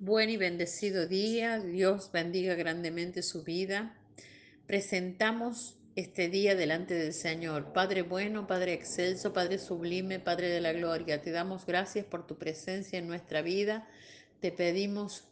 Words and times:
Buen 0.00 0.28
y 0.28 0.36
bendecido 0.36 1.06
día, 1.06 1.60
Dios 1.60 2.10
bendiga 2.12 2.56
grandemente 2.56 3.22
su 3.22 3.44
vida. 3.44 3.96
Presentamos 4.66 5.76
este 5.94 6.28
día 6.28 6.56
delante 6.56 6.94
del 6.94 7.12
Señor. 7.12 7.72
Padre 7.72 8.02
bueno, 8.02 8.48
Padre 8.48 8.72
excelso, 8.72 9.32
Padre 9.32 9.58
sublime, 9.58 10.18
Padre 10.18 10.48
de 10.48 10.60
la 10.60 10.72
gloria, 10.72 11.22
te 11.22 11.30
damos 11.30 11.64
gracias 11.64 12.04
por 12.04 12.26
tu 12.26 12.36
presencia 12.36 12.98
en 12.98 13.06
nuestra 13.06 13.40
vida. 13.40 13.88
Te 14.40 14.50
pedimos 14.50 15.28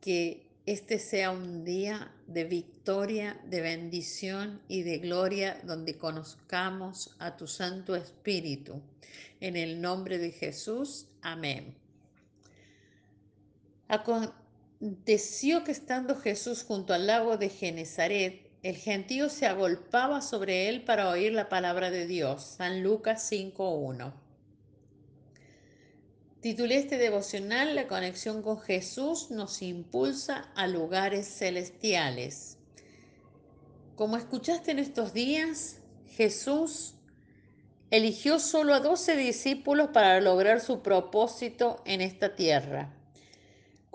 que 0.00 0.46
este 0.64 0.98
sea 0.98 1.30
un 1.30 1.62
día 1.62 2.10
de 2.26 2.44
victoria, 2.44 3.38
de 3.44 3.60
bendición 3.60 4.62
y 4.66 4.82
de 4.82 4.98
gloria 4.98 5.60
donde 5.62 5.98
conozcamos 5.98 7.14
a 7.18 7.36
tu 7.36 7.46
Santo 7.46 7.94
Espíritu. 7.94 8.80
En 9.40 9.56
el 9.56 9.82
nombre 9.82 10.16
de 10.16 10.32
Jesús, 10.32 11.06
amén. 11.20 11.85
Aconteció 13.88 15.62
que 15.64 15.72
estando 15.72 16.16
Jesús 16.16 16.64
junto 16.64 16.92
al 16.92 17.06
lago 17.06 17.36
de 17.36 17.48
Genezaret, 17.48 18.50
el 18.62 18.76
gentío 18.76 19.28
se 19.28 19.46
agolpaba 19.46 20.20
sobre 20.20 20.68
él 20.68 20.82
para 20.82 21.08
oír 21.08 21.32
la 21.32 21.48
palabra 21.48 21.90
de 21.90 22.06
Dios. 22.06 22.42
San 22.56 22.82
Lucas 22.82 23.30
5.1. 23.30 24.12
Titulé 26.40 26.76
este 26.78 26.98
devocional 26.98 27.76
La 27.76 27.86
conexión 27.86 28.42
con 28.42 28.60
Jesús 28.60 29.30
nos 29.30 29.62
impulsa 29.62 30.50
a 30.56 30.66
lugares 30.66 31.28
celestiales. 31.28 32.58
Como 33.94 34.16
escuchaste 34.16 34.72
en 34.72 34.80
estos 34.80 35.12
días, 35.12 35.78
Jesús 36.08 36.94
eligió 37.90 38.40
solo 38.40 38.74
a 38.74 38.80
doce 38.80 39.16
discípulos 39.16 39.90
para 39.92 40.20
lograr 40.20 40.60
su 40.60 40.82
propósito 40.82 41.82
en 41.84 42.00
esta 42.00 42.34
tierra. 42.34 42.95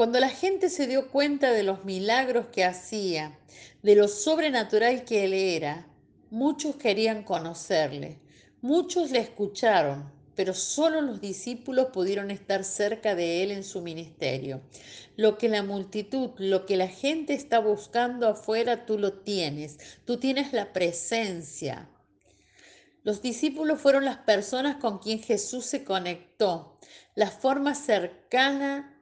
Cuando 0.00 0.18
la 0.18 0.30
gente 0.30 0.70
se 0.70 0.86
dio 0.86 1.10
cuenta 1.10 1.52
de 1.52 1.62
los 1.62 1.84
milagros 1.84 2.46
que 2.46 2.64
hacía, 2.64 3.38
de 3.82 3.96
lo 3.96 4.08
sobrenatural 4.08 5.04
que 5.04 5.24
él 5.24 5.34
era, 5.34 5.86
muchos 6.30 6.76
querían 6.76 7.22
conocerle, 7.22 8.18
muchos 8.62 9.10
le 9.10 9.18
escucharon, 9.18 10.10
pero 10.34 10.54
solo 10.54 11.02
los 11.02 11.20
discípulos 11.20 11.88
pudieron 11.92 12.30
estar 12.30 12.64
cerca 12.64 13.14
de 13.14 13.42
él 13.42 13.50
en 13.50 13.62
su 13.62 13.82
ministerio. 13.82 14.62
Lo 15.16 15.36
que 15.36 15.50
la 15.50 15.62
multitud, 15.62 16.30
lo 16.38 16.64
que 16.64 16.78
la 16.78 16.88
gente 16.88 17.34
está 17.34 17.58
buscando 17.58 18.26
afuera, 18.26 18.86
tú 18.86 18.98
lo 18.98 19.12
tienes, 19.12 19.76
tú 20.06 20.16
tienes 20.16 20.54
la 20.54 20.72
presencia. 20.72 21.90
Los 23.02 23.20
discípulos 23.20 23.78
fueron 23.78 24.06
las 24.06 24.16
personas 24.16 24.76
con 24.76 24.98
quien 24.98 25.22
Jesús 25.22 25.66
se 25.66 25.84
conectó, 25.84 26.78
la 27.14 27.30
forma 27.30 27.74
cercana 27.74 28.96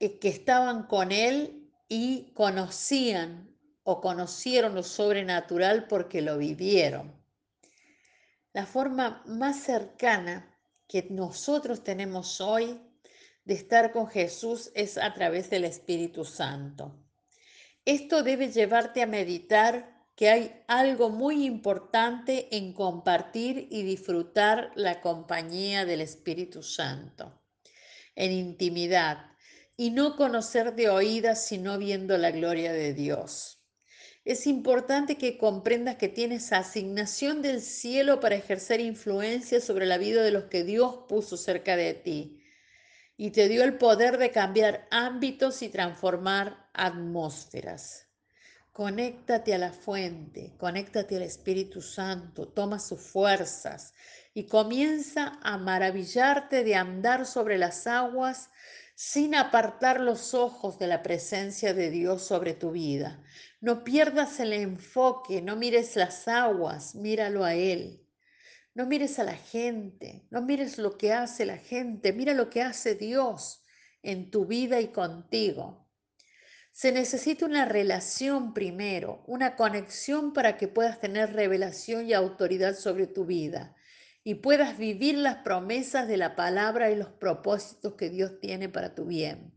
que 0.00 0.28
estaban 0.28 0.84
con 0.84 1.12
él 1.12 1.70
y 1.88 2.32
conocían 2.34 3.54
o 3.82 4.00
conocieron 4.00 4.74
lo 4.74 4.82
sobrenatural 4.82 5.86
porque 5.86 6.22
lo 6.22 6.38
vivieron. 6.38 7.20
La 8.52 8.66
forma 8.66 9.22
más 9.26 9.60
cercana 9.60 10.58
que 10.88 11.06
nosotros 11.10 11.84
tenemos 11.84 12.40
hoy 12.40 12.80
de 13.44 13.54
estar 13.54 13.92
con 13.92 14.08
Jesús 14.08 14.70
es 14.74 14.98
a 14.98 15.12
través 15.14 15.50
del 15.50 15.64
Espíritu 15.64 16.24
Santo. 16.24 16.96
Esto 17.84 18.22
debe 18.22 18.50
llevarte 18.50 19.02
a 19.02 19.06
meditar 19.06 20.00
que 20.14 20.28
hay 20.28 20.62
algo 20.66 21.10
muy 21.10 21.44
importante 21.44 22.54
en 22.56 22.72
compartir 22.72 23.68
y 23.70 23.82
disfrutar 23.82 24.70
la 24.74 25.00
compañía 25.00 25.84
del 25.84 26.02
Espíritu 26.02 26.62
Santo, 26.62 27.40
en 28.14 28.32
intimidad, 28.32 29.29
y 29.80 29.88
no 29.92 30.14
conocer 30.14 30.74
de 30.74 30.90
oídas 30.90 31.46
sino 31.46 31.78
viendo 31.78 32.18
la 32.18 32.30
gloria 32.32 32.70
de 32.70 32.92
Dios. 32.92 33.62
Es 34.26 34.46
importante 34.46 35.16
que 35.16 35.38
comprendas 35.38 35.96
que 35.96 36.08
tienes 36.08 36.52
asignación 36.52 37.40
del 37.40 37.62
cielo 37.62 38.20
para 38.20 38.34
ejercer 38.34 38.80
influencia 38.80 39.58
sobre 39.58 39.86
la 39.86 39.96
vida 39.96 40.22
de 40.22 40.32
los 40.32 40.44
que 40.44 40.64
Dios 40.64 41.06
puso 41.08 41.38
cerca 41.38 41.76
de 41.76 41.94
ti 41.94 42.42
y 43.16 43.30
te 43.30 43.48
dio 43.48 43.64
el 43.64 43.78
poder 43.78 44.18
de 44.18 44.30
cambiar 44.30 44.86
ámbitos 44.90 45.62
y 45.62 45.70
transformar 45.70 46.68
atmósferas. 46.74 48.06
Conéctate 48.72 49.54
a 49.54 49.58
la 49.58 49.72
fuente, 49.72 50.52
conéctate 50.58 51.16
al 51.16 51.22
Espíritu 51.22 51.80
Santo, 51.80 52.48
toma 52.48 52.78
sus 52.78 53.00
fuerzas 53.00 53.94
y 54.34 54.44
comienza 54.44 55.38
a 55.42 55.56
maravillarte 55.56 56.64
de 56.64 56.74
andar 56.74 57.24
sobre 57.24 57.56
las 57.56 57.86
aguas 57.86 58.50
sin 59.02 59.34
apartar 59.34 59.98
los 59.98 60.34
ojos 60.34 60.78
de 60.78 60.86
la 60.86 61.02
presencia 61.02 61.72
de 61.72 61.88
Dios 61.88 62.20
sobre 62.22 62.52
tu 62.52 62.70
vida. 62.70 63.24
No 63.62 63.82
pierdas 63.82 64.38
el 64.40 64.52
enfoque, 64.52 65.40
no 65.40 65.56
mires 65.56 65.96
las 65.96 66.28
aguas, 66.28 66.94
míralo 66.94 67.42
a 67.42 67.54
Él. 67.54 68.06
No 68.74 68.84
mires 68.84 69.18
a 69.18 69.24
la 69.24 69.36
gente, 69.36 70.26
no 70.28 70.42
mires 70.42 70.76
lo 70.76 70.98
que 70.98 71.14
hace 71.14 71.46
la 71.46 71.56
gente, 71.56 72.12
mira 72.12 72.34
lo 72.34 72.50
que 72.50 72.60
hace 72.60 72.94
Dios 72.94 73.62
en 74.02 74.30
tu 74.30 74.44
vida 74.44 74.82
y 74.82 74.88
contigo. 74.88 75.88
Se 76.70 76.92
necesita 76.92 77.46
una 77.46 77.64
relación 77.64 78.52
primero, 78.52 79.24
una 79.26 79.56
conexión 79.56 80.34
para 80.34 80.58
que 80.58 80.68
puedas 80.68 81.00
tener 81.00 81.32
revelación 81.32 82.06
y 82.06 82.12
autoridad 82.12 82.74
sobre 82.74 83.06
tu 83.06 83.24
vida 83.24 83.74
y 84.22 84.36
puedas 84.36 84.78
vivir 84.78 85.16
las 85.16 85.36
promesas 85.36 86.06
de 86.08 86.16
la 86.16 86.36
palabra 86.36 86.90
y 86.90 86.96
los 86.96 87.08
propósitos 87.08 87.94
que 87.94 88.10
Dios 88.10 88.38
tiene 88.40 88.68
para 88.68 88.94
tu 88.94 89.06
bien. 89.06 89.52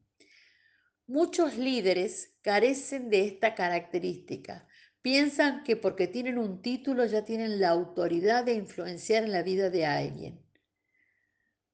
Muchos 1.06 1.57
líderes 1.57 2.34
carecen 2.41 3.09
de 3.09 3.25
esta 3.25 3.56
característica. 3.56 4.68
Piensan 5.02 5.63
que 5.63 5.75
porque 5.75 6.07
tienen 6.07 6.38
un 6.38 6.62
título 6.62 7.06
ya 7.06 7.25
tienen 7.25 7.59
la 7.59 7.69
autoridad 7.69 8.46
de 8.46 8.53
influenciar 8.53 9.25
en 9.25 9.34
la 9.34 9.44
vida 9.44 9.69
de 9.69 9.85
alguien. 9.85 10.44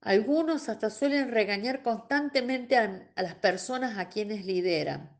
Algunos 0.02 0.70
hasta 0.70 0.90
suelen 0.90 1.30
regañar 1.30 1.84
constantemente 1.84 2.78
a, 2.78 3.12
las 3.18 3.36
personas 3.36 3.98
a 3.98 4.10
quienes 4.10 4.46
lideran, 4.46 5.16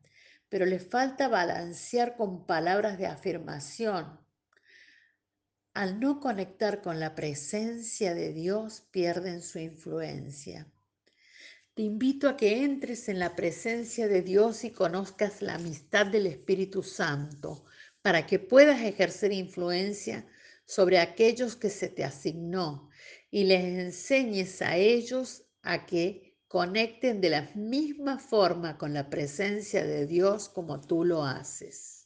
pero 0.48 0.64
les 0.64 0.88
falta 0.88 1.28
balancear 1.28 2.16
con 2.16 2.46
palabras 2.46 2.98
de 2.98 3.06
afirmación, 3.06 4.18
al 5.74 6.00
no 6.00 6.20
conectar 6.20 6.82
con 6.82 6.98
la 6.98 7.14
presencia 7.14 8.14
de 8.14 8.32
Dios, 8.32 8.82
pierden 8.90 9.42
su 9.42 9.58
influencia. 9.58 10.66
Te 11.74 11.82
invito 11.82 12.28
a 12.28 12.36
que 12.36 12.64
entres 12.64 13.08
en 13.08 13.18
la 13.18 13.36
presencia 13.36 14.08
de 14.08 14.22
Dios 14.22 14.64
y 14.64 14.70
conozcas 14.70 15.40
la 15.40 15.54
amistad 15.54 16.06
del 16.06 16.26
Espíritu 16.26 16.82
Santo 16.82 17.64
para 18.02 18.26
que 18.26 18.38
puedas 18.38 18.80
ejercer 18.80 19.32
influencia 19.32 20.26
sobre 20.66 20.98
aquellos 20.98 21.56
que 21.56 21.70
se 21.70 21.88
te 21.88 22.04
asignó 22.04 22.90
y 23.30 23.44
les 23.44 23.64
enseñes 23.64 24.62
a 24.62 24.76
ellos 24.76 25.44
a 25.62 25.86
que 25.86 26.36
conecten 26.48 27.20
de 27.20 27.30
la 27.30 27.50
misma 27.54 28.18
forma 28.18 28.76
con 28.76 28.92
la 28.92 29.08
presencia 29.08 29.84
de 29.84 30.06
Dios 30.06 30.48
como 30.48 30.80
tú 30.80 31.04
lo 31.04 31.24
haces. 31.24 31.99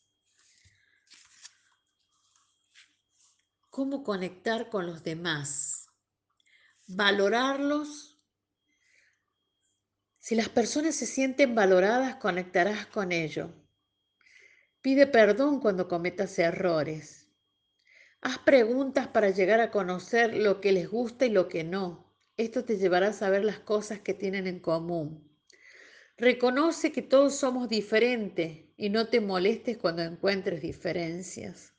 Cómo 3.75 4.05
conectar 4.05 4.71
con 4.71 4.87
los 4.87 5.03
demás, 5.03 5.89
valorarlos. 6.87 8.21
Si 10.21 10.37
las 10.37 10.49
personas 10.49 10.95
se 10.95 11.07
sienten 11.07 11.57
valoradas, 11.57 12.15
conectarás 12.15 12.87
con 12.87 13.11
ellos. 13.11 13.51
Pide 14.81 15.09
perdón 15.09 15.59
cuando 15.59 15.89
cometas 15.89 16.39
errores. 16.39 17.29
Haz 18.21 18.39
preguntas 18.39 19.09
para 19.09 19.31
llegar 19.31 19.59
a 19.59 19.73
conocer 19.73 20.37
lo 20.37 20.61
que 20.61 20.71
les 20.71 20.89
gusta 20.89 21.27
y 21.27 21.31
lo 21.31 21.49
que 21.49 21.65
no. 21.65 22.15
Esto 22.37 22.65
te 22.65 22.79
llevará 22.79 23.09
a 23.09 23.13
saber 23.13 23.45
las 23.45 23.59
cosas 23.59 23.99
que 23.99 24.15
tienen 24.15 24.47
en 24.47 24.61
común. 24.61 25.37
Reconoce 26.17 26.93
que 26.93 27.03
todos 27.03 27.35
somos 27.35 27.69
diferentes 27.69 28.67
y 28.77 28.91
no 28.91 29.09
te 29.09 29.21
molestes 29.21 29.79
cuando 29.79 30.03
encuentres 30.03 30.63
diferencias. 30.63 31.74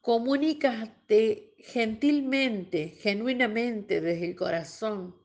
Comunícate 0.00 1.54
gentilmente, 1.58 2.88
genuinamente 2.88 4.00
desde 4.00 4.26
el 4.26 4.36
corazón. 4.36 5.16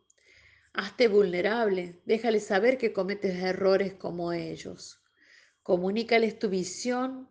Hazte 0.73 1.07
vulnerable, 1.07 2.01
déjales 2.05 2.45
saber 2.45 2.77
que 2.77 2.91
cometes 2.91 3.35
errores 3.35 3.93
como 3.93 4.33
ellos. 4.33 5.01
Comunícales 5.63 6.37
tu 6.37 6.49
visión 6.49 7.29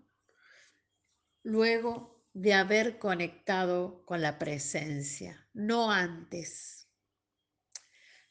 luego 1.42 2.24
de 2.32 2.54
haber 2.54 2.98
conectado 2.98 4.02
con 4.06 4.22
la 4.22 4.38
presencia, 4.38 5.46
no 5.52 5.90
antes. 5.90 6.88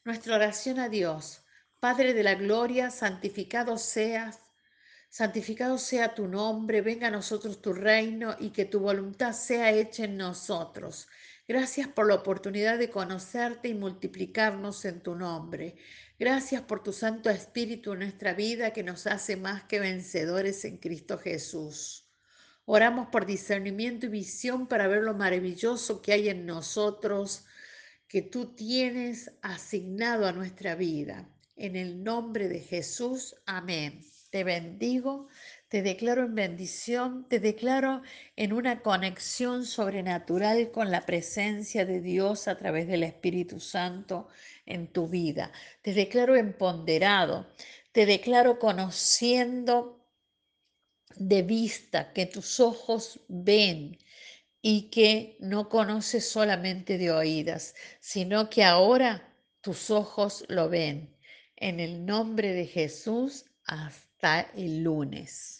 Nuestra 0.04 0.34
oración 0.34 0.80
a 0.80 0.88
Dios, 0.88 1.44
Padre 1.80 2.12
de 2.12 2.24
la 2.24 2.34
Gloria, 2.34 2.90
santificado 2.90 3.78
seas 3.78 4.43
santificado 5.14 5.78
sea 5.78 6.12
tu 6.12 6.26
nombre, 6.26 6.80
venga 6.80 7.06
a 7.06 7.10
nosotros 7.12 7.62
tu 7.62 7.72
reino 7.72 8.34
y 8.40 8.50
que 8.50 8.64
tu 8.64 8.80
voluntad 8.80 9.32
sea 9.32 9.70
hecha 9.70 10.06
en 10.06 10.16
nosotros. 10.16 11.06
Gracias 11.46 11.86
por 11.86 12.08
la 12.08 12.16
oportunidad 12.16 12.78
de 12.78 12.90
conocerte 12.90 13.68
y 13.68 13.74
multiplicarnos 13.74 14.84
en 14.84 15.00
tu 15.02 15.14
nombre. 15.14 15.76
Gracias 16.18 16.62
por 16.62 16.82
tu 16.82 16.92
Santo 16.92 17.30
Espíritu 17.30 17.92
en 17.92 18.00
nuestra 18.00 18.34
vida 18.34 18.72
que 18.72 18.82
nos 18.82 19.06
hace 19.06 19.36
más 19.36 19.62
que 19.62 19.78
vencedores 19.78 20.64
en 20.64 20.78
Cristo 20.78 21.16
Jesús. 21.16 22.10
Oramos 22.64 23.06
por 23.06 23.24
discernimiento 23.24 24.06
y 24.06 24.08
visión 24.08 24.66
para 24.66 24.88
ver 24.88 25.04
lo 25.04 25.14
maravilloso 25.14 26.02
que 26.02 26.12
hay 26.12 26.28
en 26.28 26.44
nosotros, 26.44 27.44
que 28.08 28.22
tú 28.22 28.56
tienes 28.56 29.30
asignado 29.42 30.26
a 30.26 30.32
nuestra 30.32 30.74
vida. 30.74 31.28
En 31.54 31.76
el 31.76 32.02
nombre 32.02 32.48
de 32.48 32.58
Jesús, 32.58 33.36
amén. 33.46 34.04
Te 34.34 34.42
bendigo, 34.42 35.28
te 35.68 35.80
declaro 35.82 36.24
en 36.24 36.34
bendición, 36.34 37.28
te 37.28 37.38
declaro 37.38 38.02
en 38.34 38.52
una 38.52 38.82
conexión 38.82 39.64
sobrenatural 39.64 40.72
con 40.72 40.90
la 40.90 41.06
presencia 41.06 41.86
de 41.86 42.00
Dios 42.00 42.48
a 42.48 42.58
través 42.58 42.88
del 42.88 43.04
Espíritu 43.04 43.60
Santo 43.60 44.26
en 44.66 44.92
tu 44.92 45.06
vida. 45.06 45.52
Te 45.82 45.94
declaro 45.94 46.34
empoderado, 46.34 47.46
te 47.92 48.06
declaro 48.06 48.58
conociendo 48.58 50.04
de 51.14 51.42
vista, 51.42 52.12
que 52.12 52.26
tus 52.26 52.58
ojos 52.58 53.20
ven 53.28 53.96
y 54.60 54.90
que 54.90 55.36
no 55.38 55.68
conoces 55.68 56.28
solamente 56.28 56.98
de 56.98 57.12
oídas, 57.12 57.76
sino 58.00 58.50
que 58.50 58.64
ahora 58.64 59.32
tus 59.60 59.92
ojos 59.92 60.44
lo 60.48 60.68
ven. 60.68 61.16
En 61.54 61.78
el 61.78 62.04
nombre 62.04 62.52
de 62.52 62.66
Jesús, 62.66 63.44
el 64.56 64.82
lunes. 64.82 65.52